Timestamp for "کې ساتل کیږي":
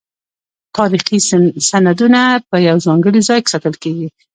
3.43-4.07